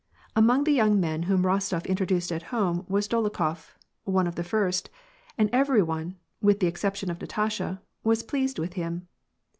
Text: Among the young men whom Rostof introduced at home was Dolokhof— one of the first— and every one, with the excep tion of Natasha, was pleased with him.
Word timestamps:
Among 0.35 0.63
the 0.63 0.71
young 0.73 0.99
men 0.99 1.21
whom 1.29 1.43
Rostof 1.43 1.85
introduced 1.85 2.31
at 2.31 2.41
home 2.49 2.85
was 2.89 3.07
Dolokhof— 3.07 3.75
one 4.03 4.25
of 4.25 4.33
the 4.33 4.43
first— 4.43 4.89
and 5.37 5.47
every 5.53 5.83
one, 5.83 6.15
with 6.41 6.59
the 6.59 6.65
excep 6.65 6.95
tion 6.95 7.11
of 7.11 7.21
Natasha, 7.21 7.83
was 8.03 8.23
pleased 8.23 8.57
with 8.57 8.73
him. 8.73 9.07